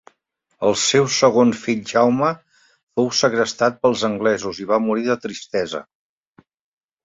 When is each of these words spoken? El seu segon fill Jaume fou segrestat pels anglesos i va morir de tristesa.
El 0.69 0.77
seu 0.83 1.09
segon 1.15 1.51
fill 1.65 1.83
Jaume 1.91 2.31
fou 2.63 3.13
segrestat 3.19 3.79
pels 3.85 4.09
anglesos 4.13 4.65
i 4.67 4.69
va 4.75 4.83
morir 4.89 5.09
de 5.13 5.21
tristesa. 5.29 5.87